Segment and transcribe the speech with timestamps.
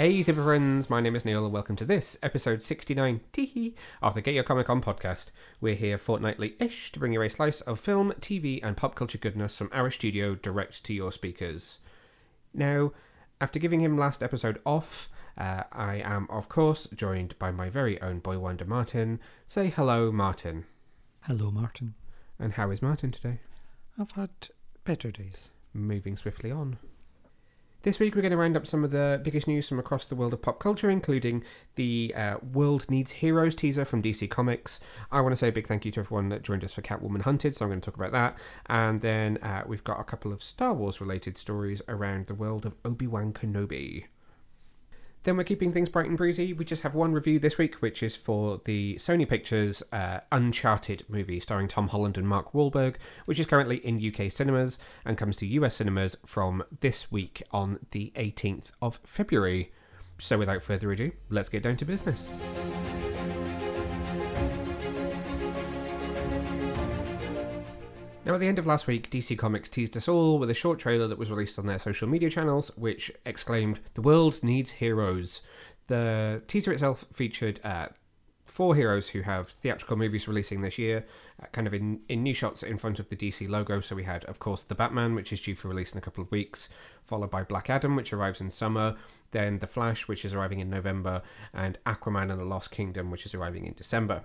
[0.00, 4.14] Hey, super friends, my name is Neil, and welcome to this episode 69 teehee, of
[4.14, 5.30] the Get Your Comic On podcast.
[5.60, 9.18] We're here fortnightly ish to bring you a slice of film, TV, and pop culture
[9.18, 11.80] goodness from our studio direct to your speakers.
[12.54, 12.92] Now,
[13.42, 18.00] after giving him last episode off, uh, I am, of course, joined by my very
[18.00, 19.20] own boy wonder Martin.
[19.46, 20.64] Say hello, Martin.
[21.24, 21.92] Hello, Martin.
[22.38, 23.40] And how is Martin today?
[23.98, 24.30] I've had
[24.82, 25.50] better days.
[25.74, 26.78] Moving swiftly on.
[27.82, 30.14] This week, we're going to round up some of the biggest news from across the
[30.14, 31.42] world of pop culture, including
[31.76, 34.80] the uh, World Needs Heroes teaser from DC Comics.
[35.10, 37.22] I want to say a big thank you to everyone that joined us for Catwoman
[37.22, 38.36] Hunted, so I'm going to talk about that.
[38.66, 42.66] And then uh, we've got a couple of Star Wars related stories around the world
[42.66, 44.04] of Obi Wan Kenobi.
[45.24, 46.54] Then we're keeping things bright and breezy.
[46.54, 51.04] We just have one review this week, which is for the Sony Pictures uh, Uncharted
[51.08, 55.36] movie starring Tom Holland and Mark Wahlberg, which is currently in UK cinemas and comes
[55.36, 59.72] to US cinemas from this week on the 18th of February.
[60.18, 62.30] So without further ado, let's get down to business.
[68.26, 70.78] Now, at the end of last week, DC Comics teased us all with a short
[70.78, 75.40] trailer that was released on their social media channels, which exclaimed, The world needs heroes.
[75.86, 77.88] The teaser itself featured uh,
[78.44, 81.06] four heroes who have theatrical movies releasing this year,
[81.42, 83.80] uh, kind of in, in new shots in front of the DC logo.
[83.80, 86.22] So we had, of course, The Batman, which is due for release in a couple
[86.22, 86.68] of weeks,
[87.02, 88.96] followed by Black Adam, which arrives in summer,
[89.30, 91.22] then The Flash, which is arriving in November,
[91.54, 94.24] and Aquaman and the Lost Kingdom, which is arriving in December.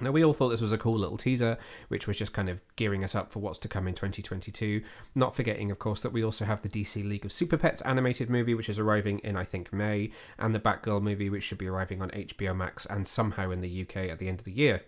[0.00, 1.56] Now, we all thought this was a cool little teaser,
[1.88, 4.82] which was just kind of gearing us up for what's to come in 2022.
[5.14, 8.28] Not forgetting, of course, that we also have the DC League of Super Pets animated
[8.28, 11.68] movie, which is arriving in, I think, May, and the Batgirl movie, which should be
[11.68, 14.82] arriving on HBO Max and somehow in the UK at the end of the year.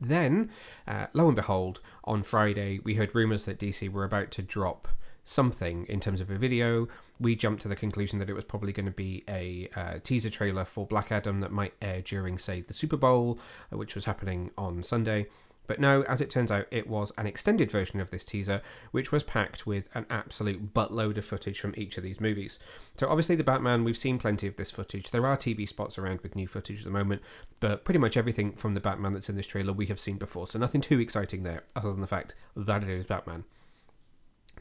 [0.00, 0.50] Then,
[0.88, 4.88] uh, lo and behold, on Friday, we heard rumours that DC were about to drop
[5.24, 6.88] something in terms of a video.
[7.22, 10.30] We jumped to the conclusion that it was probably going to be a uh, teaser
[10.30, 13.38] trailer for Black Adam that might air during, say, the Super Bowl,
[13.72, 15.28] uh, which was happening on Sunday.
[15.68, 18.60] But no, as it turns out, it was an extended version of this teaser,
[18.90, 22.58] which was packed with an absolute buttload of footage from each of these movies.
[22.98, 25.10] So, obviously, the Batman, we've seen plenty of this footage.
[25.10, 27.22] There are TV spots around with new footage at the moment,
[27.60, 30.48] but pretty much everything from the Batman that's in this trailer we have seen before.
[30.48, 33.44] So, nothing too exciting there, other than the fact that it is Batman.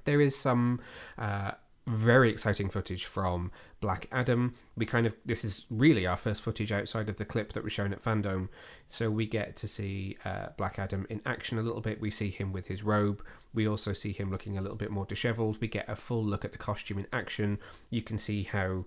[0.05, 0.79] There is some
[1.17, 1.51] uh,
[1.87, 4.53] very exciting footage from Black Adam.
[4.75, 7.73] We kind of this is really our first footage outside of the clip that was
[7.73, 8.49] shown at Fandome,
[8.87, 11.99] so we get to see uh, Black Adam in action a little bit.
[11.99, 13.23] We see him with his robe.
[13.53, 15.59] We also see him looking a little bit more dishevelled.
[15.59, 17.59] We get a full look at the costume in action.
[17.89, 18.85] You can see how.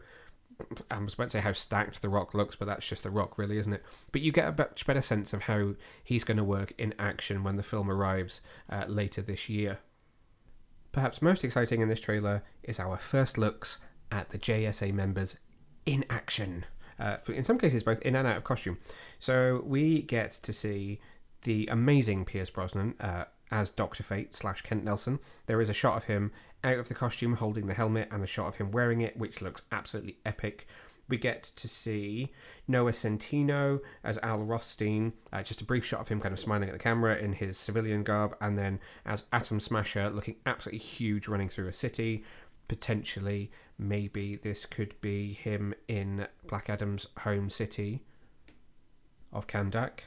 [0.88, 3.38] I was about to say how stacked the rock looks, but that's just the rock,
[3.38, 3.82] really, isn't it?
[4.12, 5.74] But you get a much better sense of how
[6.04, 8.40] he's going to work in action when the film arrives
[8.70, 9.80] uh, later this year.
[10.94, 13.78] Perhaps most exciting in this trailer is our first looks
[14.12, 15.36] at the JSA members
[15.86, 16.64] in action.
[17.00, 18.78] Uh, in some cases, both in and out of costume.
[19.18, 21.00] So we get to see
[21.42, 25.18] the amazing Pierce Brosnan uh, as Doctor Fate slash Kent Nelson.
[25.46, 26.30] There is a shot of him
[26.62, 29.42] out of the costume holding the helmet, and a shot of him wearing it, which
[29.42, 30.68] looks absolutely epic
[31.08, 32.32] we get to see
[32.66, 36.68] Noah Centineo as Al Rothstein, uh, just a brief shot of him kind of smiling
[36.68, 41.28] at the camera in his civilian garb, and then as Atom Smasher looking absolutely huge
[41.28, 42.24] running through a city.
[42.68, 48.02] Potentially, maybe this could be him in Black Adam's home city
[49.32, 50.00] of Kahndaq.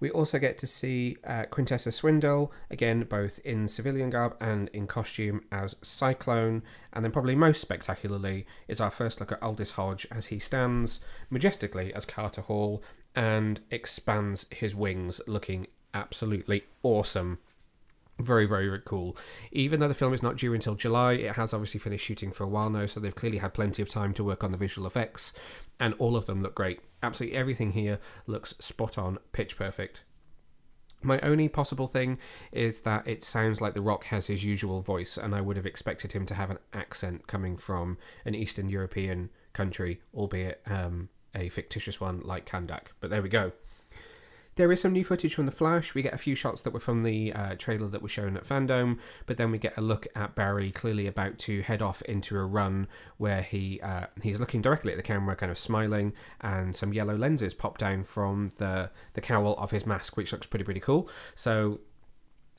[0.00, 4.86] We also get to see uh, Quintessa Swindle, again, both in civilian garb and in
[4.86, 6.62] costume as Cyclone.
[6.92, 11.00] And then, probably most spectacularly, is our first look at Aldis Hodge as he stands
[11.28, 12.82] majestically as Carter Hall
[13.14, 17.38] and expands his wings, looking absolutely awesome.
[18.20, 19.16] Very, very, cool.
[19.50, 22.44] Even though the film is not due until July, it has obviously finished shooting for
[22.44, 24.86] a while now, so they've clearly had plenty of time to work on the visual
[24.86, 25.32] effects,
[25.78, 26.80] and all of them look great.
[27.02, 30.04] Absolutely everything here looks spot on, pitch perfect.
[31.02, 32.18] My only possible thing
[32.52, 35.66] is that it sounds like The Rock has his usual voice, and I would have
[35.66, 37.96] expected him to have an accent coming from
[38.26, 42.88] an Eastern European country, albeit um, a fictitious one like Kahndaq.
[43.00, 43.52] But there we go.
[44.56, 45.94] There is some new footage from The Flash.
[45.94, 48.44] We get a few shots that were from the uh, trailer that was shown at
[48.44, 52.36] Fandome, but then we get a look at Barry clearly about to head off into
[52.36, 56.74] a run where he uh, he's looking directly at the camera, kind of smiling, and
[56.74, 60.64] some yellow lenses pop down from the the cowl of his mask, which looks pretty
[60.64, 61.08] pretty cool.
[61.34, 61.80] So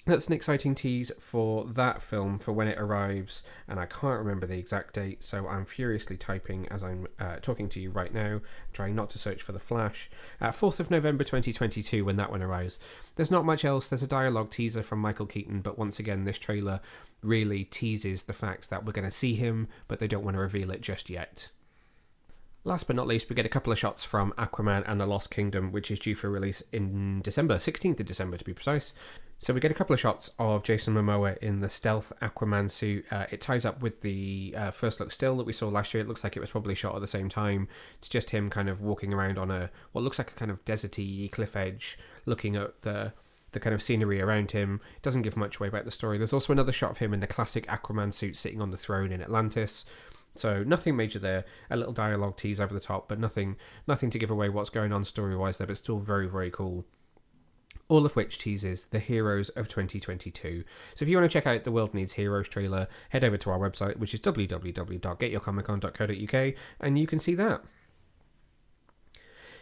[0.05, 4.47] that's an exciting tease for that film for when it arrives, and I can't remember
[4.47, 8.41] the exact date, so I'm furiously typing as I'm uh, talking to you right now,
[8.73, 10.09] trying not to search for the flash.
[10.39, 12.79] Uh, 4th of November 2022, when that one arrives.
[13.15, 16.39] There's not much else, there's a dialogue teaser from Michael Keaton, but once again, this
[16.39, 16.81] trailer
[17.21, 20.41] really teases the fact that we're going to see him, but they don't want to
[20.41, 21.49] reveal it just yet.
[22.63, 25.31] Last but not least, we get a couple of shots from Aquaman and the Lost
[25.31, 28.93] Kingdom, which is due for release in December, 16th of December to be precise.
[29.39, 33.05] So we get a couple of shots of Jason Momoa in the stealth Aquaman suit.
[33.09, 36.03] Uh, it ties up with the uh, first look still that we saw last year.
[36.03, 37.67] It looks like it was probably shot at the same time.
[37.97, 40.63] It's just him kind of walking around on a what looks like a kind of
[40.63, 41.97] deserty cliff edge,
[42.27, 43.13] looking at the
[43.53, 44.79] the kind of scenery around him.
[44.95, 46.19] It doesn't give much away about the story.
[46.19, 49.11] There's also another shot of him in the classic Aquaman suit sitting on the throne
[49.11, 49.85] in Atlantis.
[50.35, 51.45] So nothing major there.
[51.69, 53.57] A little dialogue tease over the top, but nothing
[53.87, 55.67] nothing to give away what's going on story wise there.
[55.67, 56.85] But still very very cool
[57.91, 60.63] all of which teases the heroes of 2022.
[60.95, 63.49] So if you want to check out the World Needs Heroes trailer, head over to
[63.49, 67.61] our website, which is www.getyourcomicon.co.uk, and you can see that.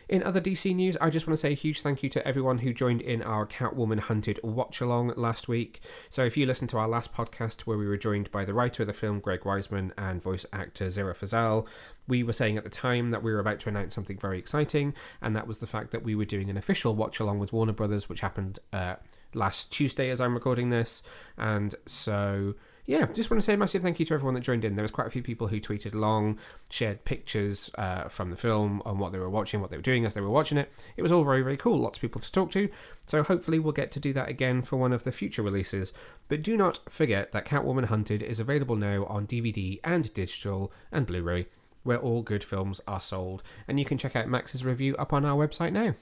[0.09, 2.57] In other DC news, I just want to say a huge thank you to everyone
[2.57, 5.81] who joined in our Catwoman Hunted watch along last week.
[6.09, 8.81] So, if you listened to our last podcast where we were joined by the writer
[8.81, 11.67] of the film, Greg Weisman, and voice actor Zehra Fazal,
[12.07, 14.95] we were saying at the time that we were about to announce something very exciting,
[15.21, 17.73] and that was the fact that we were doing an official watch along with Warner
[17.73, 18.95] Brothers, which happened uh,
[19.35, 21.03] last Tuesday as I'm recording this.
[21.37, 22.55] And so
[22.89, 24.75] yeah, just want to say a massive thank you to everyone that joined in.
[24.75, 26.39] There was quite a few people who tweeted along,
[26.71, 30.05] shared pictures uh, from the film on what they were watching, what they were doing
[30.05, 30.71] as they were watching it.
[30.97, 31.77] It was all very, very cool.
[31.77, 32.67] Lots of people to talk to.
[33.05, 35.93] So hopefully we'll get to do that again for one of the future releases.
[36.29, 41.05] But do not forget that Catwoman Hunted is available now on DVD and digital and
[41.05, 41.45] Blu ray,
[41.83, 43.43] where all good films are sold.
[43.67, 45.93] And you can check out Max's review up on our website now.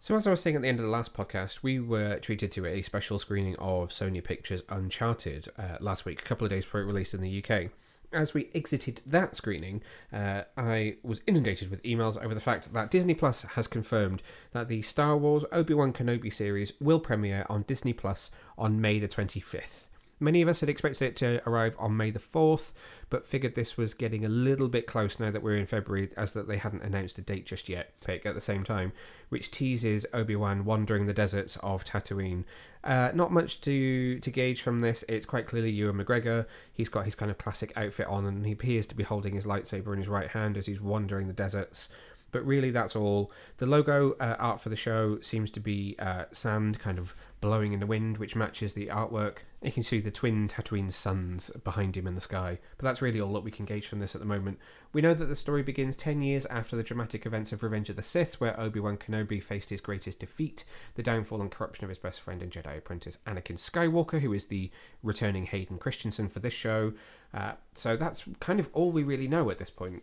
[0.00, 2.52] So, as I was saying at the end of the last podcast, we were treated
[2.52, 6.64] to a special screening of Sony Pictures Uncharted uh, last week, a couple of days
[6.64, 7.70] before it released in the UK.
[8.12, 9.82] As we exited that screening,
[10.12, 14.22] uh, I was inundated with emails over the fact that Disney Plus has confirmed
[14.52, 19.00] that the Star Wars Obi Wan Kenobi series will premiere on Disney Plus on May
[19.00, 19.88] the 25th.
[20.18, 22.72] Many of us had expected it to arrive on May the 4th,
[23.10, 26.32] but figured this was getting a little bit close now that we're in February, as
[26.32, 28.92] that they hadn't announced a date just yet, pick at the same time,
[29.28, 32.44] which teases Obi-Wan wandering the deserts of Tatooine.
[32.82, 35.04] Uh, not much to, to gauge from this.
[35.06, 36.46] It's quite clearly Ewan McGregor.
[36.72, 39.44] He's got his kind of classic outfit on, and he appears to be holding his
[39.44, 41.90] lightsaber in his right hand as he's wandering the deserts
[42.36, 43.32] but really that's all.
[43.56, 47.72] The logo uh, art for the show seems to be uh, sand kind of blowing
[47.72, 49.38] in the wind, which matches the artwork.
[49.62, 53.22] You can see the twin Tatooine suns behind him in the sky, but that's really
[53.22, 54.58] all that we can gauge from this at the moment.
[54.92, 57.96] We know that the story begins 10 years after the dramatic events of Revenge of
[57.96, 61.88] the Sith, where Obi Wan Kenobi faced his greatest defeat, the downfall and corruption of
[61.88, 64.70] his best friend and Jedi apprentice Anakin Skywalker, who is the
[65.02, 66.92] returning Hayden Christensen for this show.
[67.32, 70.02] Uh, so that's kind of all we really know at this point.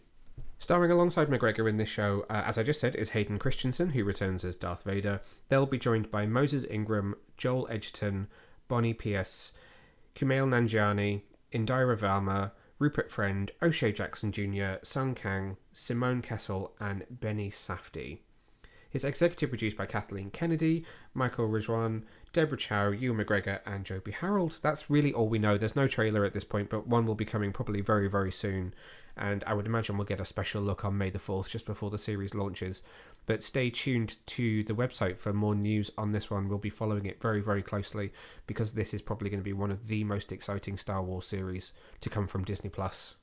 [0.63, 4.05] Starring alongside McGregor in this show, uh, as I just said, is Hayden Christensen, who
[4.05, 5.19] returns as Darth Vader.
[5.49, 8.29] They'll be joined by Moses Ingram, Joel Edgerton,
[8.69, 9.51] Bonnie Piesse,
[10.15, 17.51] Kumail Nanjiani, Indira Varma, Rupert Friend, O'Shea Jackson Jr., Sung Kang, Simone Kessell, and Benny
[17.51, 18.19] Safdie.
[18.93, 24.59] It's executive produced by Kathleen Kennedy, Michael Rejwan, Deborah Chow, Ewan McGregor, and Joby Harold.
[24.61, 25.57] That's really all we know.
[25.57, 28.73] There's no trailer at this point, but one will be coming probably very, very soon
[29.17, 31.89] and I would imagine we'll get a special look on May the 4th just before
[31.89, 32.83] the series launches.
[33.25, 36.49] But stay tuned to the website for more news on this one.
[36.49, 38.11] We'll be following it very, very closely
[38.47, 41.73] because this is probably going to be one of the most exciting Star Wars series
[42.01, 43.15] to come from Disney Plus.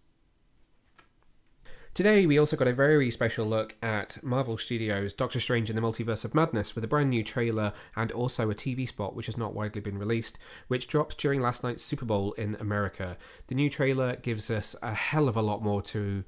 [2.00, 5.83] Today, we also got a very special look at Marvel Studios' Doctor Strange in the
[5.83, 9.37] Multiverse of Madness with a brand new trailer and also a TV spot which has
[9.37, 10.38] not widely been released,
[10.69, 13.19] which dropped during last night's Super Bowl in America.
[13.49, 16.25] The new trailer gives us a hell of a lot more to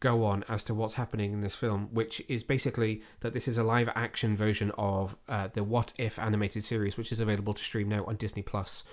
[0.00, 3.56] go on as to what's happening in this film, which is basically that this is
[3.56, 7.64] a live action version of uh, the What If animated series, which is available to
[7.64, 8.84] stream now on Disney Plus.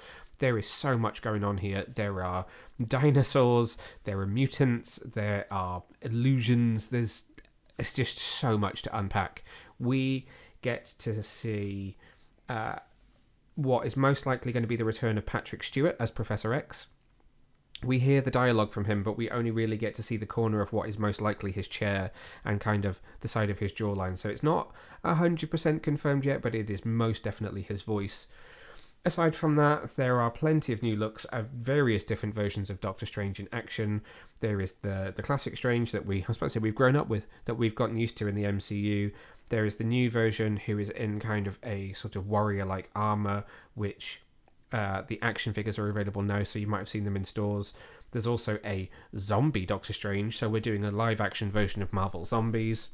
[0.41, 1.85] There is so much going on here.
[1.93, 2.47] There are
[2.87, 6.87] dinosaurs, there are mutants, there are illusions.
[6.87, 7.25] There's
[7.77, 9.43] it's just so much to unpack.
[9.79, 10.25] We
[10.63, 11.95] get to see
[12.49, 12.77] uh,
[13.53, 16.87] what is most likely going to be the return of Patrick Stewart as Professor X.
[17.83, 20.61] We hear the dialogue from him, but we only really get to see the corner
[20.61, 22.09] of what is most likely his chair
[22.43, 24.17] and kind of the side of his jawline.
[24.17, 24.71] So it's not
[25.05, 28.25] 100% confirmed yet, but it is most definitely his voice.
[29.03, 33.07] Aside from that, there are plenty of new looks of various different versions of Doctor
[33.07, 34.01] Strange in action.
[34.41, 36.95] There is the the classic Strange that we, I was about to say, we've grown
[36.95, 39.11] up with, that we've gotten used to in the MCU.
[39.49, 42.91] There is the new version who is in kind of a sort of warrior like
[42.95, 43.43] armor,
[43.73, 44.21] which
[44.71, 47.73] uh, the action figures are available now, so you might have seen them in stores.
[48.11, 52.23] There's also a zombie Doctor Strange, so we're doing a live action version of Marvel
[52.23, 52.89] Zombies.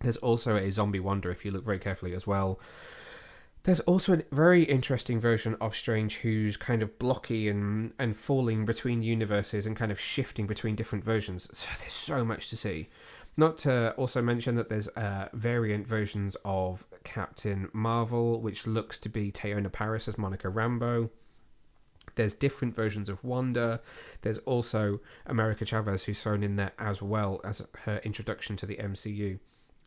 [0.00, 2.58] There's also a zombie Wonder if you look very carefully as well.
[3.64, 8.64] There's also a very interesting version of Strange who's kind of blocky and, and falling
[8.64, 11.48] between universes and kind of shifting between different versions.
[11.52, 12.88] So there's so much to see.
[13.36, 19.08] Not to also mention that there's uh, variant versions of Captain Marvel, which looks to
[19.08, 21.08] be Teyonah Parris as Monica Rambeau.
[22.16, 23.80] There's different versions of Wanda.
[24.22, 28.76] There's also America Chavez, who's thrown in there as well as her introduction to the
[28.76, 29.38] MCU.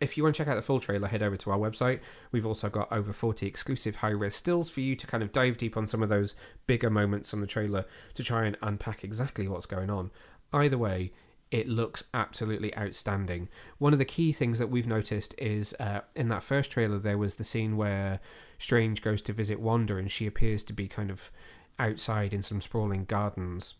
[0.02, 2.02] If you want to check out the full trailer, head over to our website.
[2.32, 5.58] We've also got over 40 exclusive high res stills for you to kind of dive
[5.58, 6.36] deep on some of those
[6.68, 7.86] bigger moments on the trailer
[8.16, 10.12] to try and unpack exactly what's going on.
[10.52, 11.14] Either way,
[11.52, 13.48] it looks absolutely outstanding.
[13.78, 17.18] One of the key things that we've noticed is uh, in that first trailer, there
[17.18, 18.20] was the scene where
[18.58, 21.32] Strange goes to visit Wanda and she appears to be kind of
[21.80, 23.76] outside in some sprawling gardens.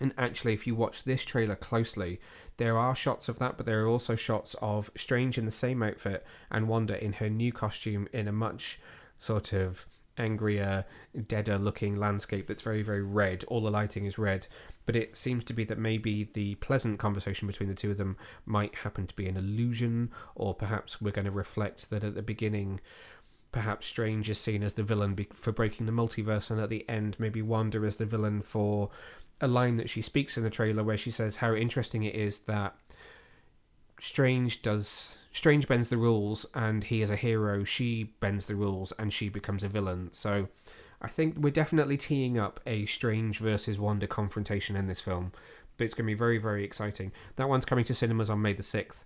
[0.00, 2.20] And actually, if you watch this trailer closely,
[2.56, 5.82] there are shots of that, but there are also shots of Strange in the same
[5.82, 8.80] outfit and Wanda in her new costume in a much
[9.18, 9.86] sort of
[10.16, 10.84] angrier,
[11.26, 13.44] deader looking landscape that's very, very red.
[13.44, 14.46] All the lighting is red,
[14.86, 18.16] but it seems to be that maybe the pleasant conversation between the two of them
[18.44, 22.22] might happen to be an illusion, or perhaps we're going to reflect that at the
[22.22, 22.80] beginning.
[23.52, 27.16] Perhaps Strange is seen as the villain for breaking the multiverse, and at the end,
[27.18, 28.90] maybe Wanda is the villain for
[29.40, 32.40] a line that she speaks in the trailer where she says how interesting it is
[32.40, 32.74] that
[34.00, 38.92] Strange does Strange bends the rules and he is a hero, she bends the rules
[38.98, 40.08] and she becomes a villain.
[40.12, 40.48] So
[41.00, 45.32] I think we're definitely teeing up a Strange versus Wanda confrontation in this film.
[45.76, 47.12] But it's going to be very, very exciting.
[47.36, 49.04] That one's coming to cinemas on May the 6th.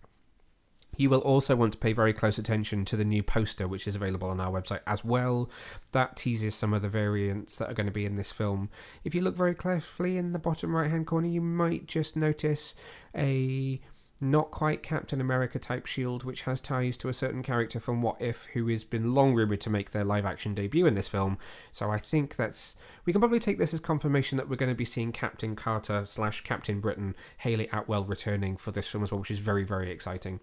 [0.97, 3.95] You will also want to pay very close attention to the new poster, which is
[3.95, 5.51] available on our website as well.
[5.93, 8.69] That teases some of the variants that are going to be in this film.
[9.05, 12.75] If you look very carefully in the bottom right hand corner, you might just notice
[13.17, 13.81] a
[14.23, 18.23] not quite Captain America type shield, which has ties to a certain character from What
[18.23, 21.39] If, who has been long rumoured to make their live action debut in this film.
[21.73, 22.77] So I think that's.
[23.05, 26.05] We can probably take this as confirmation that we're going to be seeing Captain Carter
[26.07, 29.91] slash Captain Britain, Hayley Atwell returning for this film as well, which is very, very
[29.91, 30.39] exciting.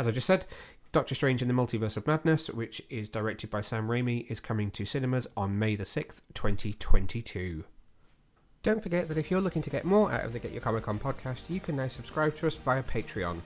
[0.00, 0.46] As I just said,
[0.92, 4.70] Doctor Strange in the Multiverse of Madness, which is directed by Sam Raimi, is coming
[4.70, 7.64] to cinemas on May the 6th, 2022.
[8.62, 10.88] Don't forget that if you're looking to get more out of the Get Your Comic
[10.88, 13.42] On podcast, you can now subscribe to us via Patreon.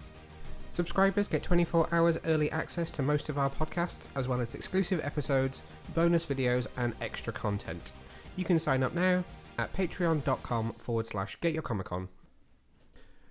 [0.70, 5.00] Subscribers get 24 hours early access to most of our podcasts, as well as exclusive
[5.02, 5.61] episodes,
[5.92, 7.90] bonus videos, and extra content.
[8.37, 9.25] You can sign up now
[9.58, 12.11] at patreon.com forward slash get your comic on.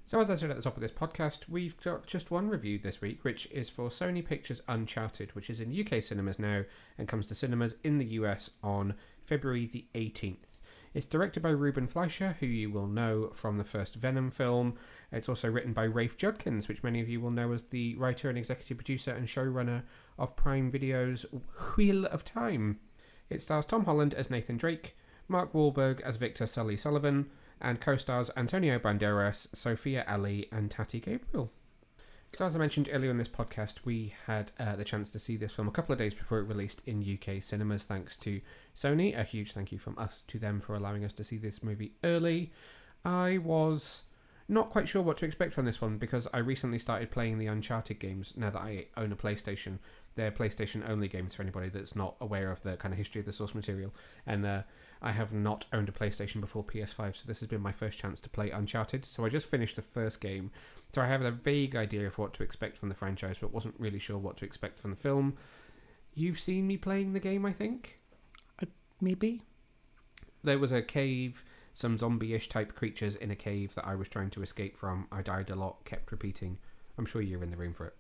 [0.06, 2.78] So, as I said at the top of this podcast, we've got just one review
[2.78, 6.64] this week, which is for Sony Pictures Uncharted, which is in UK cinemas now
[6.98, 10.60] and comes to cinemas in the US on February the 18th.
[10.94, 14.76] It's directed by Ruben Fleischer, who you will know from the first Venom film.
[15.12, 18.28] It's also written by Rafe Judkins, which many of you will know as the writer
[18.28, 19.84] and executive producer and showrunner
[20.20, 21.26] of Prime Video's
[21.76, 22.80] Wheel of Time.
[23.30, 24.98] It stars Tom Holland as Nathan Drake,
[25.30, 27.30] Mark Wahlberg as Victor Sully Sullivan,
[27.64, 31.50] and co-stars Antonio Banderas, Sophia Ali, and Tati Gabrielle.
[32.34, 35.38] So, as I mentioned earlier in this podcast, we had uh, the chance to see
[35.38, 38.42] this film a couple of days before it released in UK cinemas, thanks to
[38.76, 39.18] Sony.
[39.18, 41.94] A huge thank you from us to them for allowing us to see this movie
[42.04, 42.52] early.
[43.06, 44.04] I was
[44.48, 47.48] not quite sure what to expect from this one because I recently started playing the
[47.48, 49.78] Uncharted games now that I own a PlayStation.
[50.16, 53.26] They're PlayStation only games for anybody that's not aware of the kind of history of
[53.26, 53.94] the source material.
[54.26, 54.64] And uh,
[55.04, 58.22] I have not owned a PlayStation before PS5, so this has been my first chance
[58.22, 59.06] to play Uncharted.
[59.06, 60.50] So I just finished the first game,
[60.94, 63.76] so I have a vague idea of what to expect from the franchise, but wasn't
[63.78, 65.36] really sure what to expect from the film.
[66.14, 68.00] You've seen me playing the game, I think?
[69.02, 69.42] Maybe?
[70.44, 71.44] There was a cave,
[71.74, 75.08] some zombie ish type creatures in a cave that I was trying to escape from.
[75.12, 76.58] I died a lot, kept repeating.
[76.98, 77.96] I'm sure you're in the room for it.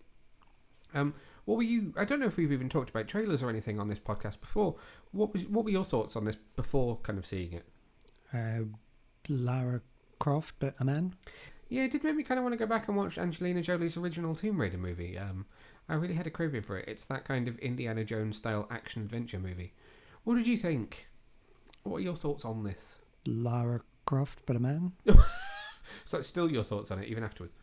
[0.93, 1.13] Um,
[1.45, 1.93] what were you?
[1.97, 4.75] I don't know if we've even talked about trailers or anything on this podcast before.
[5.11, 5.45] What was?
[5.45, 7.65] What were your thoughts on this before kind of seeing it?
[8.33, 8.65] Uh,
[9.27, 9.81] Lara
[10.19, 11.15] Croft, but a man?
[11.69, 13.97] Yeah, it did make me kind of want to go back and watch Angelina Jolie's
[13.97, 15.17] original Tomb Raider movie.
[15.17, 15.45] Um,
[15.89, 16.87] I really had a craving for it.
[16.87, 19.73] It's that kind of Indiana Jones style action adventure movie.
[20.23, 21.07] What did you think?
[21.83, 22.99] What are your thoughts on this?
[23.25, 24.93] Lara Croft, but a man?
[26.05, 27.53] So it's still your thoughts on it even afterwards.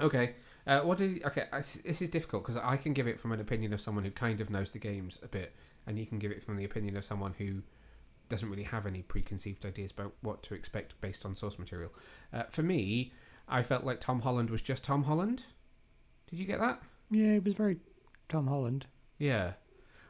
[0.00, 0.34] Okay.
[0.66, 1.44] Uh, what did okay?
[1.52, 4.10] I, this is difficult because I can give it from an opinion of someone who
[4.10, 5.54] kind of knows the games a bit,
[5.86, 7.62] and you can give it from the opinion of someone who
[8.28, 11.92] doesn't really have any preconceived ideas about what to expect based on source material.
[12.32, 13.12] Uh, for me,
[13.48, 15.44] I felt like Tom Holland was just Tom Holland.
[16.28, 16.82] Did you get that?
[17.10, 17.76] Yeah, it was very
[18.28, 18.86] Tom Holland,
[19.18, 19.52] Yeah.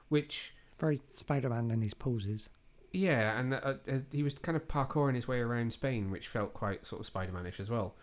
[0.08, 2.48] Which, very Spider-Man in his poses.
[2.92, 6.54] yeah, and uh, uh, he was kind of parkouring his way around Spain, which felt
[6.54, 7.96] quite sort of Spider-Manish as well.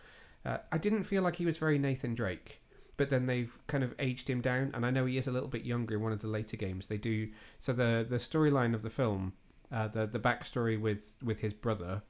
[0.46, 2.62] Uh, I didn't feel like he was very Nathan Drake,
[2.98, 5.48] but then they've kind of aged him down, and I know he is a little
[5.48, 6.88] bit younger in one of the later games.
[6.88, 9.34] They do so the the storyline of the film,
[9.72, 12.02] uh, the the backstory with with his brother,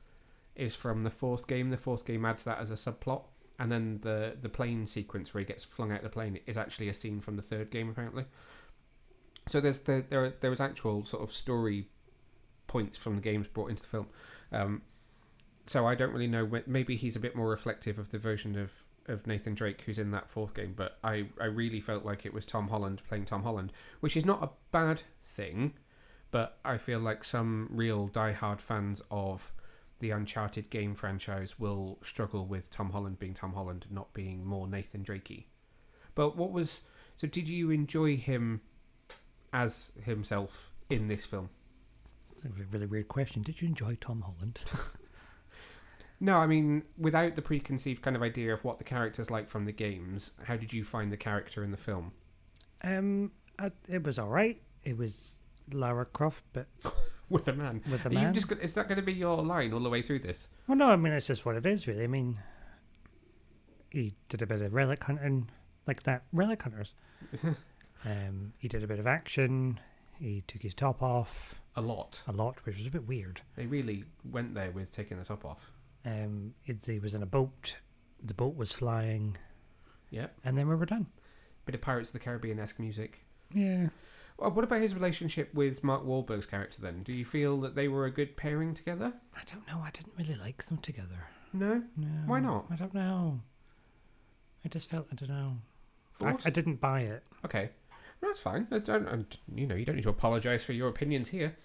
[0.56, 1.70] is from the fourth game.
[1.70, 3.24] The fourth game adds that as a subplot,
[3.60, 6.90] and then the the plane sequence where he gets flung out the plane is actually
[6.90, 8.26] a scene from the third game apparently.
[9.48, 11.88] So there's the, there there was actual sort of story
[12.68, 14.08] points from the games brought into the film.
[14.52, 14.82] Um,
[15.66, 16.46] so I don't really know.
[16.46, 20.00] when- Maybe he's a bit more reflective of the version of, of Nathan Drake who's
[20.00, 20.74] in that fourth game.
[20.76, 24.26] But I, I really felt like it was Tom Holland playing Tom Holland, which is
[24.26, 25.74] not a bad thing.
[26.32, 29.52] But I feel like some real die-hard fans of
[30.00, 34.68] the Uncharted game franchise will struggle with Tom Holland being Tom Holland, not being more
[34.68, 35.46] Nathan Drakey.
[36.16, 36.82] But what was
[37.18, 37.28] so?
[37.28, 38.62] Did you enjoy him
[39.54, 41.50] as himself in this film?
[42.42, 43.44] That was a really weird question.
[43.44, 44.60] Did you enjoy Tom Holland?
[46.24, 49.66] No, I mean, without the preconceived kind of idea of what the character's like from
[49.66, 52.14] the games, how did you find the character in the film?
[52.84, 54.60] um, I, it was all right.
[54.86, 55.36] It was
[55.74, 56.68] Lara Croft, but
[57.30, 57.82] With a man.
[57.92, 58.34] with a Are you man.
[58.34, 60.48] just go- is that going to be your line all the way through this?
[60.68, 62.04] Well, no, I mean it's just what it is, really.
[62.04, 62.38] I mean,
[63.90, 65.50] he did a bit of relic hunting,
[65.88, 66.94] like that relic hunters.
[68.06, 69.80] um, he did a bit of action.
[70.20, 72.22] He took his top off A lot.
[72.28, 73.42] a lot, which was a bit weird.
[73.56, 75.72] They really went there with taking the top off.
[76.06, 77.76] Um, it, he was in a boat.
[78.24, 79.38] The boat was flying,
[80.12, 80.36] Yep.
[80.44, 81.08] and then we were done.
[81.66, 83.26] Bit of Pirates of the Caribbean esque music.
[83.54, 83.88] Yeah.
[84.38, 87.02] Well, what about his relationship with Mark Wahlberg's character then?
[87.02, 89.14] Do you feel that they were a good pairing together?
[89.36, 89.82] I don't know.
[89.86, 91.28] I didn't really like them together.
[91.54, 91.84] No?
[91.96, 92.08] No.
[92.26, 92.66] Why not?
[92.72, 93.42] I don't know.
[94.66, 95.58] I just felt I don't know.
[96.22, 97.24] I, I didn't buy it.
[97.46, 97.70] Okay,
[98.22, 98.68] that's fine.
[98.72, 101.56] I don't, and you know, you don't need to apologise for your opinions here.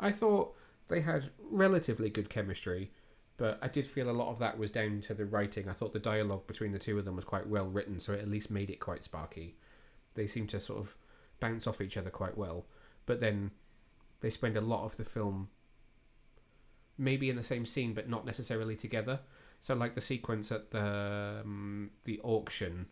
[0.00, 0.54] I thought
[0.88, 2.90] they had relatively good chemistry,
[3.36, 5.68] but I did feel a lot of that was down to the writing.
[5.68, 8.20] I thought the dialogue between the two of them was quite well written, so it
[8.20, 9.56] at least made it quite sparky.
[10.14, 10.94] They seem to sort of
[11.40, 12.66] bounce off each other quite well,
[13.06, 13.50] but then
[14.20, 15.48] they spend a lot of the film
[16.96, 19.18] maybe in the same scene, but not necessarily together.
[19.60, 22.86] So, like the sequence at the um, the auction,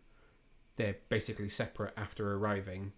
[0.75, 2.91] they're basically separate after arriving,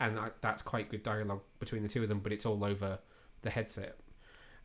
[0.00, 2.20] and I, that's quite good dialogue between the two of them.
[2.20, 2.98] But it's all over
[3.42, 3.98] the headset,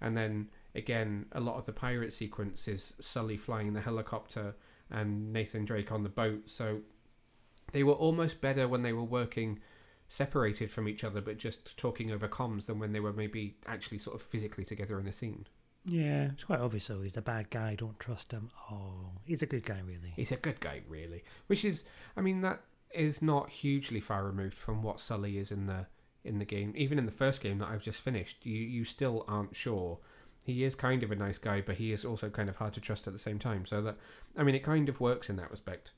[0.01, 4.55] and then again, a lot of the pirate sequence is Sully flying the helicopter
[4.89, 6.49] and Nathan Drake on the boat.
[6.49, 6.81] So
[7.71, 9.59] they were almost better when they were working
[10.07, 13.99] separated from each other, but just talking over comms, than when they were maybe actually
[13.99, 15.45] sort of physically together in a scene.
[15.85, 17.01] Yeah, it's quite obvious though.
[17.01, 17.75] He's a bad guy.
[17.75, 18.49] Don't trust him.
[18.71, 20.13] Oh, he's a good guy, really.
[20.15, 21.23] He's a good guy, really.
[21.47, 21.83] Which is,
[22.17, 25.85] I mean, that is not hugely far removed from what Sully is in the
[26.23, 26.73] in the game.
[26.75, 29.99] Even in the first game that I've just finished, you you still aren't sure.
[30.49, 32.81] He is kind of a nice guy, but he is also kind of hard to
[32.81, 33.65] trust at the same time.
[33.67, 33.97] So that,
[34.35, 35.91] I mean, it kind of works in that respect.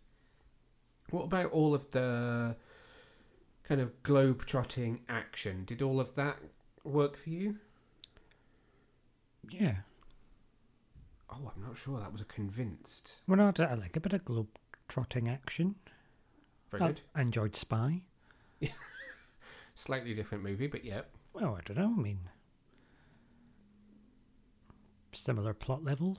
[1.10, 2.56] What about all of the
[3.64, 5.64] kind of globe trotting action?
[5.66, 6.38] Did all of that
[6.84, 7.60] work for you?
[9.50, 9.76] Yeah.
[11.30, 12.00] Oh, I'm not sure.
[12.00, 13.14] That was a convinced.
[13.28, 14.50] Well, not I like a bit of globe
[14.90, 15.76] trotting action.
[16.72, 17.02] Very I- good.
[17.16, 18.02] I enjoyed Spy.
[19.76, 21.02] Slightly different movie, but yeah.
[21.34, 21.96] Well, I don't know.
[21.98, 22.20] I mean,
[25.16, 26.18] similar plot level.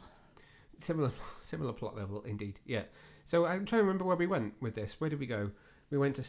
[0.78, 2.61] Similar, similar plot level, indeed.
[2.66, 2.83] Yeah.
[3.26, 5.00] So I'm trying to remember where we went with this.
[5.00, 5.50] Where did we go?
[5.90, 6.24] We went to.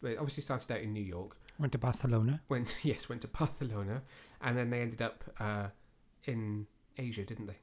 [0.00, 1.36] We obviously started out in New York.
[1.58, 4.02] Went to Barcelona, Went yes, went to Barcelona,
[4.40, 5.66] and then they ended up uh,
[6.24, 6.66] in
[6.96, 7.56] Asia, didn't they?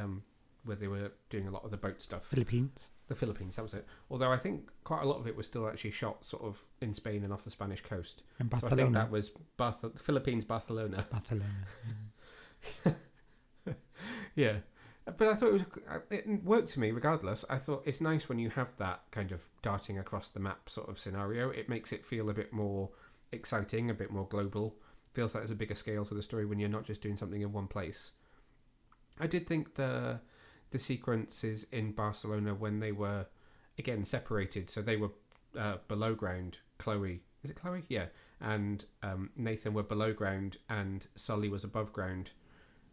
[0.00, 0.22] Um,
[0.64, 2.24] where they were doing a lot of the boat stuff.
[2.24, 3.84] Philippines, The Philippines, that was it.
[4.10, 6.94] Although I think quite a lot of it was still actually shot sort of in
[6.94, 8.22] Spain and off the Spanish coast.
[8.38, 11.04] and So I think that was Barth- Philippines, Barcelona.
[11.10, 11.44] Barcelona.
[12.86, 12.92] Yeah,
[15.04, 15.62] but I thought it was
[16.10, 17.44] it worked to me regardless.
[17.50, 20.88] I thought it's nice when you have that kind of darting across the map sort
[20.88, 21.50] of scenario.
[21.50, 22.90] It makes it feel a bit more
[23.32, 24.76] exciting, a bit more global.
[25.12, 27.42] Feels like there's a bigger scale to the story when you're not just doing something
[27.42, 28.12] in one place.
[29.18, 30.20] I did think the
[30.70, 33.26] the sequences in Barcelona when they were
[33.78, 35.10] again separated, so they were
[35.58, 36.58] uh, below ground.
[36.78, 37.82] Chloe, is it Chloe?
[37.88, 38.06] Yeah,
[38.40, 42.30] and um, Nathan were below ground, and Sully was above ground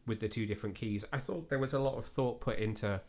[0.10, 1.06] with the two different keys.
[1.13, 3.00] I thought there was a lot of thought put into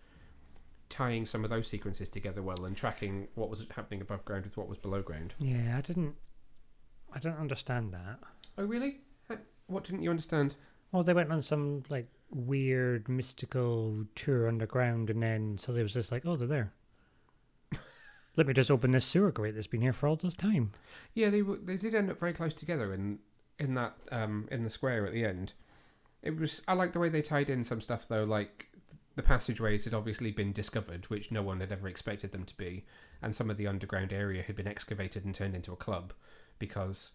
[0.89, 4.57] tying some of those sequences together well and tracking what was happening above ground with
[4.57, 5.35] what was below ground.
[5.39, 6.15] Yeah, I didn't.
[7.13, 8.21] I don't understand that.
[8.57, 9.01] Oh, really?
[9.67, 10.57] What didn't you understand?
[10.93, 15.95] Well, they went on some like weird mystical tour underground, and then so they was
[15.95, 16.73] just like, oh, they're there.
[18.37, 20.73] Let me just open this sewer grate that's been here for all this time.
[21.15, 23.21] Yeah, they were, they did end up very close together in
[23.61, 25.53] in that um, in the square at the end.
[26.22, 28.68] It was I like the way they tied in some stuff though, like
[29.16, 32.85] the passageways had obviously been discovered, which no one had ever expected them to be,
[33.22, 36.12] and some of the underground area had been excavated and turned into a club
[36.59, 37.11] because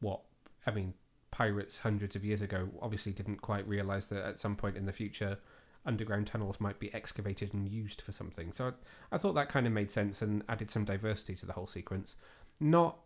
[0.00, 0.20] what
[0.66, 0.94] I mean,
[1.30, 4.92] pirates hundreds of years ago obviously didn't quite realize that at some point in the
[4.92, 5.38] future
[5.86, 8.52] underground tunnels might be excavated and used for something.
[8.52, 11.54] So I, I thought that kind of made sense and added some diversity to the
[11.54, 12.16] whole sequence.
[12.58, 12.98] Not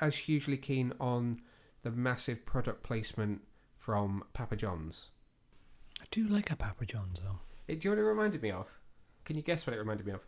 [0.00, 1.40] as hugely keen on
[1.82, 3.42] the massive product placement
[3.88, 5.06] from Papa John's.
[5.98, 7.38] I do like a Papa John's though.
[7.66, 8.66] It, do you know what it reminded me of?
[9.24, 10.20] Can you guess what it reminded me of?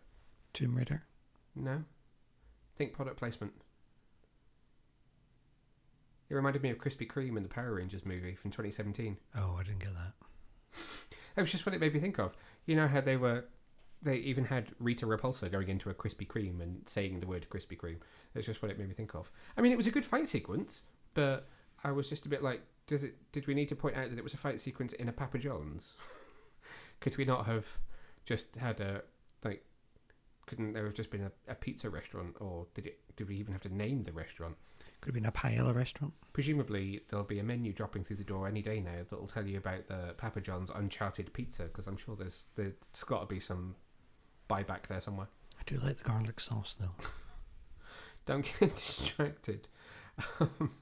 [0.55, 1.03] Tomb Raider.
[1.55, 1.85] No.
[2.79, 3.53] Think product placement.
[6.31, 9.18] It reminded me of Krispy Kreme in the Power Rangers movie from 2017.
[9.37, 10.14] Oh, I didn't get that.
[11.37, 12.35] That was just what it made me think of.
[12.64, 13.44] You know how they were,
[14.03, 17.77] they even had Rita Repulsa going into a Krispy Kreme and saying the word Krispy
[17.79, 18.01] Kreme.
[18.33, 19.31] That's just what it made me think of.
[19.57, 21.46] I mean, it was a good fight sequence, but
[21.85, 23.14] I was just a bit like, does it?
[23.31, 25.38] Did we need to point out that it was a fight sequence in a Papa
[25.38, 25.94] John's?
[27.00, 27.79] Could we not have
[28.24, 29.03] just had a
[29.44, 29.64] like?
[30.46, 32.98] Couldn't there have just been a, a pizza restaurant, or did it?
[33.16, 34.57] Did we even have to name the restaurant?
[35.00, 36.12] Could have been a paella restaurant.
[36.33, 39.57] Presumably, there'll be a menu dropping through the door any day now that'll tell you
[39.57, 42.74] about the Papa John's Uncharted pizza, because I'm sure there's there's
[43.07, 43.76] got to be some
[44.48, 45.29] buyback there somewhere.
[45.59, 46.94] I do like the garlic sauce though.
[48.26, 49.68] Don't get distracted.
[50.40, 50.72] Um,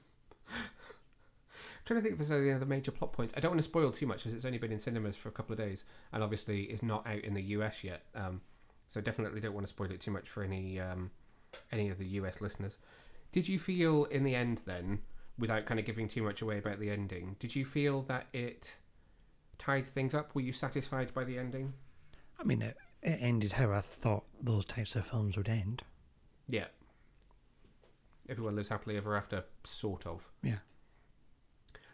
[1.89, 3.33] trying to think if there's any other major plot points.
[3.35, 5.31] I don't want to spoil too much, as it's only been in cinemas for a
[5.31, 8.03] couple of days, and obviously is not out in the US yet.
[8.13, 8.41] Um,
[8.87, 11.09] so definitely don't want to spoil it too much for any um,
[11.71, 12.77] any of the US listeners.
[13.31, 14.99] Did you feel in the end then,
[15.39, 18.77] without kind of giving too much away about the ending, did you feel that it
[19.57, 20.35] tied things up?
[20.35, 21.73] Were you satisfied by the ending?
[22.39, 25.81] I mean, it, it ended how I thought those types of films would end.
[26.47, 26.67] Yeah.
[28.29, 30.29] Everyone lives happily ever after, sort of.
[30.43, 30.57] Yeah.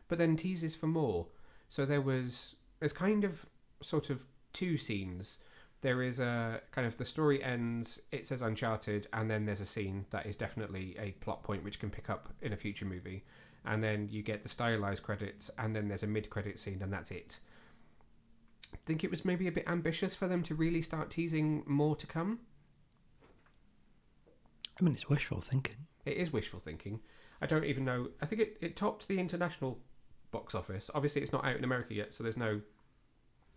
[0.08, 1.28] But then teases for more.
[1.70, 3.46] So there was there's kind of
[3.82, 5.39] sort of two scenes.
[5.82, 9.65] There is a kind of the story ends, it says Uncharted, and then there's a
[9.65, 13.24] scene that is definitely a plot point which can pick up in a future movie.
[13.65, 16.91] And then you get the stylized credits, and then there's a mid credit scene, and
[16.91, 17.39] that's it.
[18.74, 21.96] I think it was maybe a bit ambitious for them to really start teasing more
[21.96, 22.39] to come.
[24.80, 25.88] I mean, it's wishful thinking.
[26.06, 27.00] It is wishful thinking.
[27.41, 28.10] I don't even know.
[28.22, 29.80] I think it, it topped the international
[30.36, 30.91] box office.
[30.93, 32.62] Obviously, it's not out in America yet, so there's no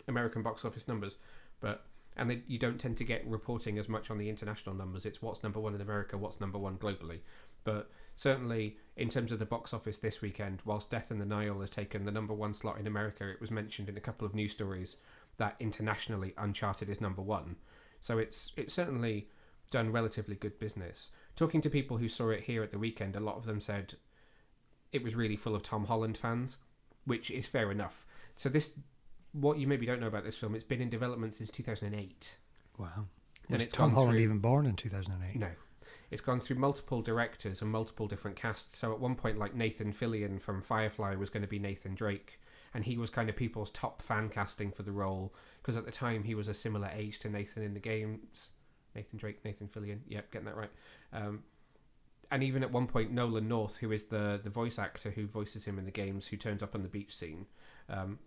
[0.06, 1.16] American box office numbers.
[1.60, 1.84] But
[2.16, 5.04] and they, you don't tend to get reporting as much on the international numbers.
[5.06, 7.20] It's what's number one in America, what's number one globally.
[7.64, 11.60] But certainly, in terms of the box office this weekend, whilst Death on the Nile
[11.60, 14.34] has taken the number one slot in America, it was mentioned in a couple of
[14.34, 14.96] news stories
[15.36, 17.56] that internationally Uncharted is number one.
[18.00, 19.28] So it's it's certainly
[19.70, 21.10] done relatively good business.
[21.36, 23.94] Talking to people who saw it here at the weekend, a lot of them said
[24.92, 26.56] it was really full of Tom Holland fans,
[27.08, 28.06] which is fair enough.
[28.36, 28.72] So this,
[29.32, 32.36] what you maybe don't know about this film, it's been in development since 2008.
[32.78, 32.86] Wow.
[33.48, 35.36] And Was it's Tom Holland through- even born in 2008?
[35.38, 35.48] No.
[36.10, 38.78] It's gone through multiple directors and multiple different casts.
[38.78, 42.40] So at one point, like Nathan Fillion from Firefly was going to be Nathan Drake,
[42.72, 45.90] and he was kind of people's top fan casting for the role because at the
[45.90, 48.48] time he was a similar age to Nathan in the games.
[48.94, 50.00] Nathan Drake, Nathan Fillion.
[50.08, 50.70] Yep, getting that right.
[51.12, 51.42] Um,
[52.30, 55.64] and even at one point, Nolan North, who is the the voice actor who voices
[55.64, 57.46] him in the games, who turns up on the beach scene,
[57.88, 58.18] um,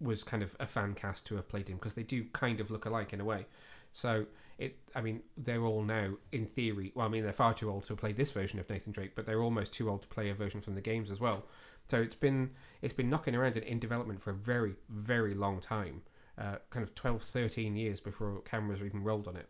[0.00, 2.70] was kind of a fan cast to have played him because they do kind of
[2.70, 3.46] look alike in a way.
[3.92, 4.26] So
[4.58, 6.92] it, I mean, they're all now in theory.
[6.94, 9.26] Well, I mean, they're far too old to play this version of Nathan Drake, but
[9.26, 11.44] they're almost too old to play a version from the games as well.
[11.88, 12.50] So it's been
[12.82, 16.02] it's been knocking around in, in development for a very very long time,
[16.38, 19.48] uh, kind of 12, 13 years before cameras were even rolled on it.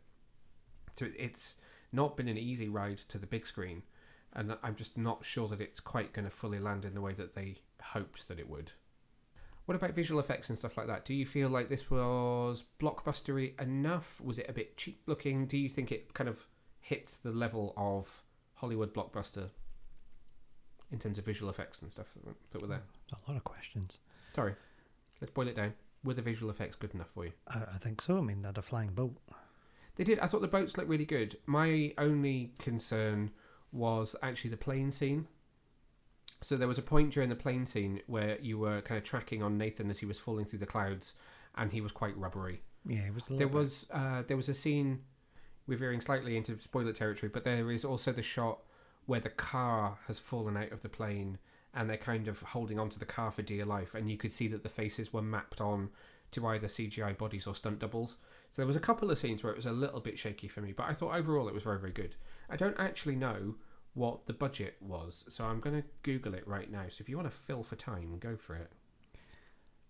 [0.96, 1.56] So it's
[1.92, 3.82] not been an easy ride to the big screen,
[4.32, 7.12] and I'm just not sure that it's quite going to fully land in the way
[7.14, 8.72] that they hoped that it would.
[9.66, 11.04] What about visual effects and stuff like that?
[11.04, 14.20] Do you feel like this was blockbustery enough?
[14.20, 15.46] Was it a bit cheap looking?
[15.46, 16.46] Do you think it kind of
[16.80, 18.22] hits the level of
[18.54, 19.50] Hollywood blockbuster
[20.90, 22.82] in terms of visual effects and stuff that were, that were there?
[23.10, 23.98] There's a lot of questions.
[24.34, 24.54] Sorry,
[25.20, 25.74] let's boil it down.
[26.02, 27.32] Were the visual effects good enough for you?
[27.46, 28.18] I, I think so.
[28.18, 29.16] I mean, they had a flying boat.
[29.96, 30.18] They did.
[30.20, 31.36] I thought the boats looked really good.
[31.46, 33.30] My only concern
[33.72, 35.26] was actually the plane scene.
[36.42, 39.42] So there was a point during the plane scene where you were kind of tracking
[39.42, 41.12] on Nathan as he was falling through the clouds,
[41.56, 42.62] and he was quite rubbery.
[42.86, 43.24] Yeah, it was.
[43.28, 45.00] A There bit- was uh, there was a scene.
[45.66, 48.60] We're veering slightly into spoiler territory, but there is also the shot
[49.06, 51.38] where the car has fallen out of the plane,
[51.74, 54.48] and they're kind of holding onto the car for dear life, and you could see
[54.48, 55.90] that the faces were mapped on
[56.32, 58.16] to either CGI bodies or stunt doubles.
[58.52, 60.60] So there was a couple of scenes where it was a little bit shaky for
[60.60, 62.16] me, but I thought overall it was very, very good.
[62.48, 63.54] I don't actually know
[63.94, 66.84] what the budget was, so I'm going to Google it right now.
[66.88, 68.72] So if you want to fill for time, go for it.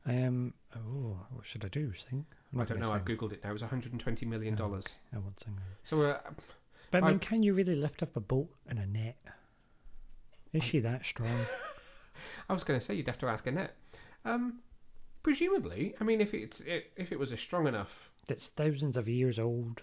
[0.07, 0.55] Um.
[0.75, 1.93] Oh, what should I do?
[1.95, 2.25] Sing?
[2.59, 2.91] I don't know.
[2.93, 3.05] I've.
[3.05, 3.51] Googled it now.
[3.51, 4.87] It was 120 million dollars.
[5.15, 5.55] I won't sing.
[5.57, 5.65] then.
[5.83, 6.19] So uh,
[6.91, 9.19] But I mean, I- can you really lift up a boat in a net?
[10.53, 11.29] Is she that strong?
[12.49, 13.77] I was going to say you'd have to ask Annette.
[14.25, 14.61] Um,
[15.23, 19.09] presumably, I mean, if it's it, if it was a strong enough, That's thousands of
[19.09, 19.83] years old.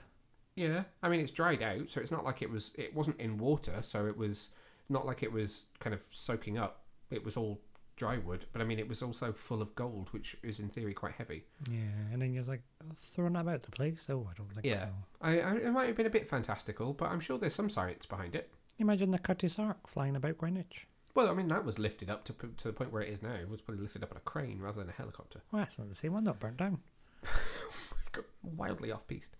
[0.55, 0.83] yeah.
[1.03, 2.71] I mean, it's dried out, so it's not like it was.
[2.75, 4.49] It wasn't in water, so it was
[4.89, 6.83] not like it was kind of soaking up.
[7.11, 7.59] It was all
[7.97, 10.93] dry wood, but I mean, it was also full of gold, which is in theory
[10.93, 11.43] quite heavy.
[11.69, 11.79] Yeah,
[12.13, 14.05] and then you're like oh, throwing that about the place.
[14.09, 14.85] Oh, I don't think Yeah.
[14.85, 14.91] so.
[15.21, 18.05] I, I it might have been a bit fantastical, but I'm sure there's some science
[18.05, 18.49] behind it.
[18.79, 20.85] Imagine the Cutty Sark flying about Greenwich.
[21.15, 23.33] Well, I mean, that was lifted up to to the point where it is now.
[23.33, 25.41] It was probably lifted up on a crane rather than a helicopter.
[25.51, 26.23] Well, that's not the same one.
[26.23, 26.77] Not burnt down.
[28.55, 29.35] wildly off piste.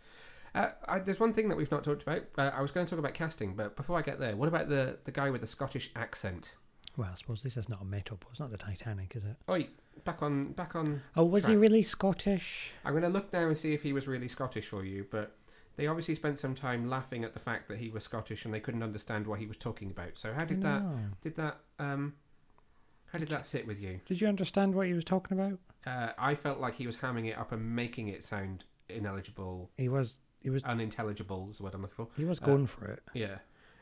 [0.56, 2.24] Uh, I, there's one thing that we've not talked about.
[2.38, 4.70] Uh, I was going to talk about casting, but before I get there, what about
[4.70, 6.54] the, the guy with the Scottish accent?
[6.96, 8.30] Well, I suppose this is not a metal boat.
[8.32, 9.36] It's not the Titanic, is it?
[9.50, 9.68] Oi,
[10.04, 11.02] back on back on.
[11.16, 12.72] Oh, was he really Scottish?
[12.84, 15.36] I'm going to look now and see if he was really Scottish for you, but
[15.76, 18.60] they obviously spent some time laughing at the fact that he was Scottish and they
[18.60, 20.18] couldn't understand what he was talking about.
[20.18, 20.82] So how did that
[21.22, 22.16] did that um
[23.14, 24.02] how did that sit with you?
[24.06, 25.60] Did you understand what he was talking about?
[25.86, 29.90] Uh, I felt like he was hamming it up and making it sound ineligible, He
[29.90, 30.18] was.
[30.42, 30.64] He was.
[30.64, 32.08] unintelligible is the word I'm looking for.
[32.16, 33.04] He was Uh, going for it.
[33.14, 33.40] Yeah,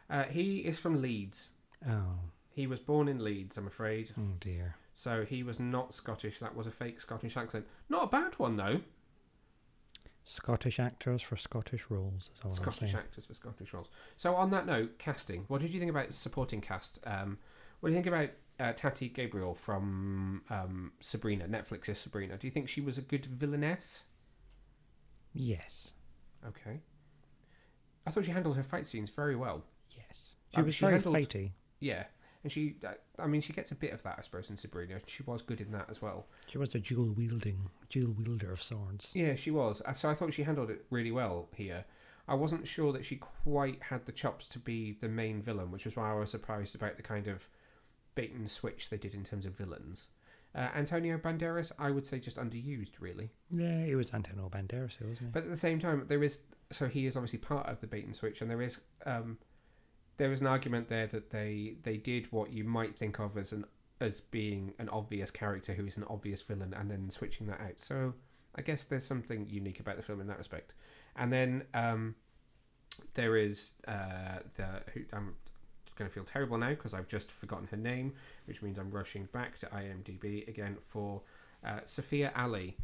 [0.10, 1.50] uh, he is from Leeds.
[1.88, 2.20] Oh.
[2.50, 4.12] He was born in Leeds, I'm afraid.
[4.18, 4.76] Oh dear.
[4.94, 6.40] So he was not Scottish.
[6.40, 7.68] That was a fake Scottish accent.
[7.90, 8.80] Not a bad one though.
[10.24, 12.32] Scottish actors for Scottish roles.
[12.34, 13.90] Is all I'm Scottish actors for Scottish roles.
[14.18, 15.44] So on that note, casting.
[15.48, 17.00] What did you think about supporting cast?
[17.06, 17.38] Um,
[17.80, 22.38] what do you think about uh, Tati Gabrielle from um, Sabrina, Netflix's Sabrina?
[22.38, 24.06] Do you think she was a good villainess?
[25.36, 25.94] Yes.
[26.48, 26.80] Okay.
[28.08, 29.64] I thought she handled her fight scenes very well.
[29.92, 30.36] Yes.
[30.52, 31.52] She Um, was she very handled- fighty.
[31.80, 32.06] Yeah,
[32.44, 35.02] and she, uh, I mean, she gets a bit of that, I suppose, in Sabrina.
[35.06, 36.28] She was good in that as well.
[36.48, 39.12] She was the dual wielding, dual wielder of swords.
[39.14, 39.82] Yeah, she was.
[39.84, 41.86] Uh, So I thought she handled it really well here.
[42.28, 45.86] I wasn't sure that she quite had the chops to be the main villain, which
[45.86, 47.48] was why I was surprised about the kind of
[48.16, 50.10] bait and switch they did in terms of villains.
[50.56, 53.30] Uh, Antonio Banderas, I would say, just underused, really.
[53.52, 55.26] Yeah, he was Antonio Banderas, wasn't he?
[55.26, 56.42] But at the same time, there is
[56.72, 59.38] so he is obviously part of the bait and switch, and there is um,
[60.18, 63.52] there is an argument there that they they did what you might think of as
[63.52, 63.66] an
[64.02, 67.80] as being an obvious character who is an obvious villain, and then switching that out.
[67.80, 68.14] So
[68.56, 70.74] I guess there's something unique about the film in that respect.
[71.18, 72.16] And then um,
[73.14, 75.36] there is uh, the who I'm
[75.96, 78.14] going to feel terrible now because I've just forgotten her name,
[78.46, 81.22] which means I'm rushing back to IMDb again for
[81.66, 82.78] uh, Sophia Ali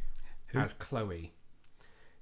[0.48, 0.58] Who?
[0.58, 1.32] as Chloe.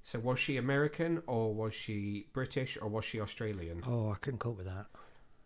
[0.03, 3.83] So was she American or was she British or was she Australian?
[3.87, 4.87] Oh, I couldn't cope with that.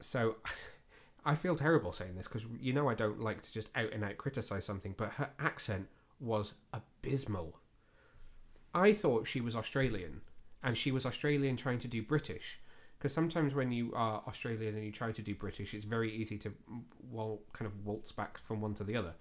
[0.00, 0.36] So
[1.24, 4.04] I feel terrible saying this because you know I don't like to just out and
[4.04, 5.88] out criticize something, but her accent
[6.20, 7.58] was abysmal.
[8.74, 10.20] I thought she was Australian,
[10.62, 12.60] and she was Australian trying to do British.
[13.04, 16.38] Because sometimes when you are Australian and you try to do British, it's very easy
[16.38, 16.50] to
[17.10, 19.12] well kind of waltz back from one to the other.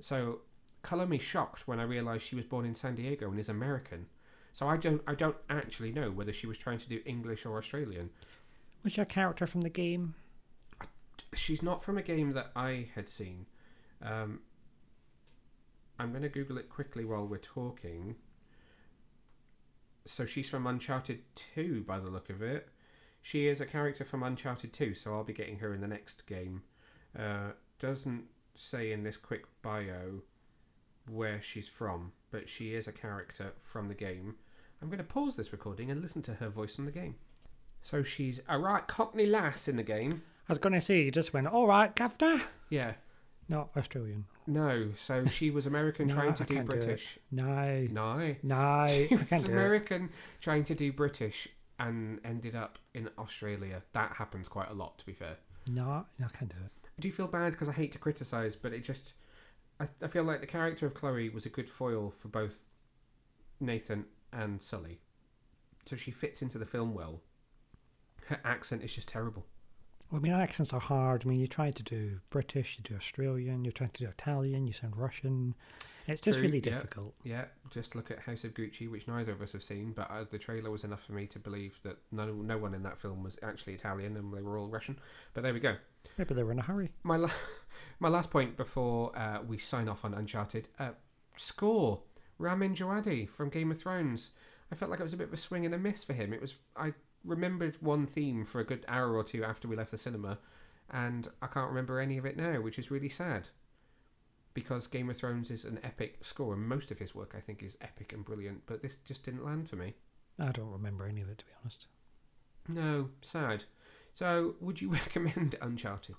[0.00, 0.40] So
[0.82, 4.04] colour me shocked when I realised she was born in San Diego and is American.
[4.52, 7.56] So I don't I don't actually know whether she was trying to do English or
[7.56, 8.10] Australian.
[8.84, 10.14] Was your character from the game?
[11.34, 13.46] she's not from a game that I had seen.
[14.02, 14.40] Um,
[15.98, 18.16] I'm going to Google it quickly while we're talking.
[20.04, 21.20] So she's from Uncharted
[21.54, 22.68] 2 by the look of it.
[23.22, 26.26] She is a character from Uncharted 2, so I'll be getting her in the next
[26.26, 26.62] game.
[27.18, 30.22] Uh, doesn't say in this quick bio
[31.08, 34.34] where she's from, but she is a character from the game.
[34.80, 37.14] I'm going to pause this recording and listen to her voice from the game.
[37.82, 40.22] So she's a right Cockney lass in the game.
[40.48, 42.42] I was going to say, you just went, all right, Governor.
[42.70, 42.94] Yeah,
[43.48, 44.24] Not Australian.
[44.48, 46.76] No, so she was American No, trying to I do can't do.
[46.76, 47.18] British.
[47.30, 47.86] No.
[47.90, 48.86] No, No.
[48.88, 49.52] she I was can't do it.
[49.54, 51.48] American trying to do British
[51.82, 53.82] and ended up in Australia.
[53.92, 55.36] That happens quite a lot, to be fair.
[55.68, 56.70] No, no, I can't do it.
[56.86, 59.14] I do feel bad because I hate to criticize, but it just
[59.80, 62.64] I, I feel like the character of Chloe was a good foil for both
[63.60, 65.00] Nathan and Sully.
[65.86, 67.20] So she fits into the film well.
[68.26, 69.44] Her accent is just terrible.
[70.10, 71.22] Well, I mean, accents are hard.
[71.24, 74.66] I mean, you try to do British, you do Australian, you're trying to do Italian,
[74.66, 75.54] you sound Russian.
[76.06, 76.72] It's just True, really yeah.
[76.72, 77.14] difficult.
[77.22, 80.24] Yeah, just look at House of Gucci, which neither of us have seen, but uh,
[80.28, 83.22] the trailer was enough for me to believe that no, no one in that film
[83.22, 84.98] was actually Italian and they were all Russian.
[85.34, 85.76] But there we go.
[86.18, 86.90] Maybe they were in a hurry.
[87.04, 87.30] My la-
[88.00, 90.90] My last point before uh, we sign off on Uncharted uh,
[91.36, 92.00] score
[92.38, 94.30] Ramin Djawadi from Game of Thrones.
[94.70, 96.32] I felt like it was a bit of a swing and a miss for him.
[96.32, 99.92] It was I remembered one theme for a good hour or two after we left
[99.92, 100.38] the cinema,
[100.90, 103.48] and I can't remember any of it now, which is really sad.
[104.54, 107.62] Because Game of Thrones is an epic score, and most of his work I think
[107.62, 109.94] is epic and brilliant, but this just didn't land for me.
[110.38, 111.86] I don't remember any of it to be honest.
[112.68, 113.64] No, sad.
[114.14, 116.16] So, would you recommend Uncharted?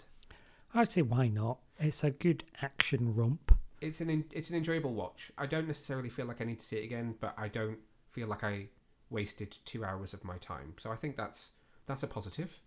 [0.74, 1.60] I'd say why not?
[1.80, 3.56] It's a good action romp.
[3.82, 5.32] It's an en- it's an enjoyable watch.
[5.38, 7.78] I don't necessarily feel like I need to see it again, but I don't
[8.10, 8.70] feel like I
[9.10, 10.74] wasted two hours of my time.
[10.80, 11.50] So I think that's
[11.86, 12.60] that's a positive.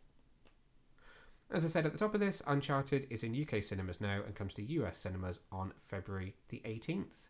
[1.51, 4.35] As I said at the top of this, Uncharted is in UK cinemas now and
[4.35, 7.29] comes to US cinemas on February the 18th.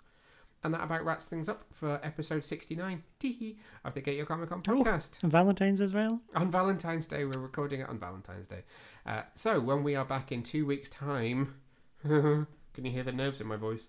[0.65, 4.51] And that about wraps things up for episode 69 Tee-hee, of the Get Your Comic
[4.53, 4.73] On Oh.
[4.83, 5.23] podcast.
[5.23, 6.21] And Valentine's as well.
[6.35, 8.63] On Valentine's Day, we're recording it on Valentine's Day.
[9.05, 11.57] Uh, so when we are back in two weeks' time,
[12.03, 12.47] can
[12.85, 13.89] you hear the nerves in my voice?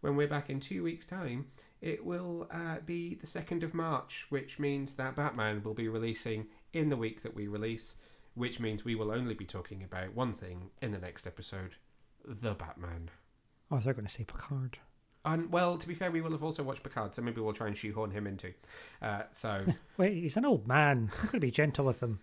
[0.00, 1.46] When we're back in two weeks' time,
[1.80, 6.46] it will uh, be the 2nd of March, which means that Batman will be releasing
[6.72, 7.94] in the week that we release,
[8.38, 11.74] which means we will only be talking about one thing in the next episode
[12.24, 13.10] the Batman.
[13.70, 14.78] Oh, they're going to say Picard.
[15.24, 17.66] And, well, to be fair, we will have also watched Picard, so maybe we'll try
[17.66, 18.52] and shoehorn him into.
[19.02, 19.64] Uh, so.
[19.96, 21.10] Wait, he's an old man.
[21.14, 22.20] I'm going to be gentle with him.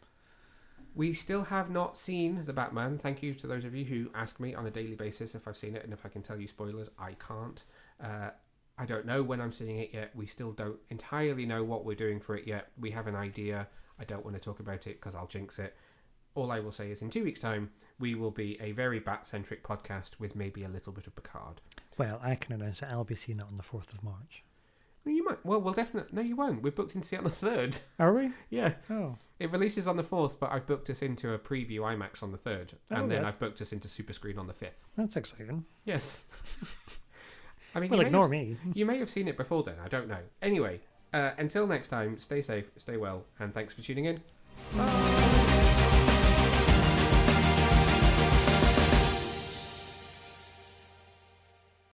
[0.95, 2.97] We still have not seen the Batman.
[2.97, 5.58] Thank you to those of you who ask me on a daily basis if I've
[5.58, 6.89] seen it and if I can tell you spoilers.
[6.97, 7.63] I can't.
[8.01, 8.30] Uh,
[8.78, 10.12] I don't know when I'm seeing it yet.
[10.15, 12.69] We still don't entirely know what we're doing for it yet.
[12.80, 13.67] We have an idea.
[13.99, 15.75] I don't want to talk about it because I'll jinx it.
[16.36, 17.69] All I will say is in two weeks' time,
[18.00, 21.62] we will be a very bat centric podcast with maybe a little bit of Picard.
[21.98, 24.43] Well, I can announce that I'll be seeing it on the 4th of March.
[25.06, 25.45] You might.
[25.45, 26.10] Well, we'll definitely.
[26.13, 26.62] No, you won't.
[26.62, 27.80] We're booked in to see it on the 3rd.
[28.00, 28.32] Are we?
[28.50, 28.74] yeah.
[28.89, 29.17] Oh.
[29.39, 32.38] It releases on the 4th, but I've booked us into a preview IMAX on the
[32.38, 32.74] 3rd.
[32.91, 33.28] Oh, and then yes.
[33.28, 34.84] I've booked us into Super Screen on the 5th.
[34.98, 35.63] That's exciting.
[35.86, 36.24] Yes.
[37.76, 38.58] I mean, Well, you, may ignore have, me.
[38.74, 39.76] you may have seen it before then.
[39.84, 40.19] I don't know.
[40.41, 40.80] Anyway,
[41.13, 44.21] uh, until next time, stay safe, stay well, and thanks for tuning in.
[44.76, 45.41] Bye.